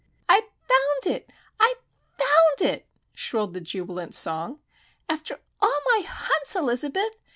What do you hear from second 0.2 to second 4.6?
"I've found it! I've found it!" shrilled the jubilant song.